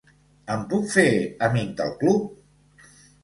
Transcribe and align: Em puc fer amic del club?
Em 0.53 0.63
puc 0.71 0.87
fer 0.93 1.03
amic 1.49 1.69
del 1.81 1.93
club? 1.99 2.91